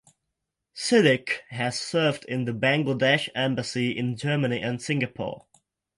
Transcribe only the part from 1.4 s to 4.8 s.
has served in the Bangladesh Embassy in Germany